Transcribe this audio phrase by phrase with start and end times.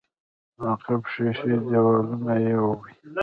[0.57, 2.93] د عقب ښيښې دېوالونو يوړې.